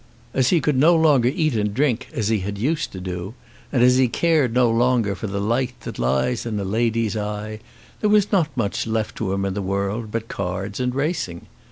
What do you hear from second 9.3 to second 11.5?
him in the world but cards and racing.